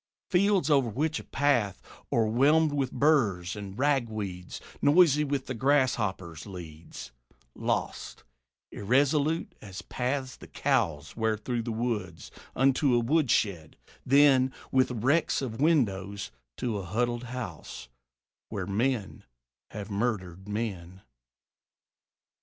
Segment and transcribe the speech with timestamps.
[0.31, 1.79] Fields over which a path,
[2.11, 7.11] o'erwhelmed with burs And ragweeds, noisy with the grasshoppers, Leads,
[7.53, 8.23] lost,
[8.71, 15.39] irresolute as paths the cows Wear through the woods, unto a woodshed; then, With wrecks
[15.39, 17.87] of windows, to a huddled house,
[18.49, 19.23] Where men
[19.69, 21.03] have murdered men.